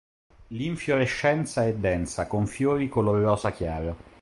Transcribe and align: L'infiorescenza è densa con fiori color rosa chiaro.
L'infiorescenza 0.47 1.63
è 1.67 1.75
densa 1.75 2.25
con 2.25 2.47
fiori 2.47 2.89
color 2.89 3.21
rosa 3.21 3.51
chiaro. 3.51 3.97